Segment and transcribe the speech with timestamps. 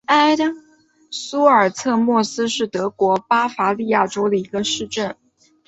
[1.11, 5.15] 苏尔策莫斯是德国巴伐利亚州的一个市镇。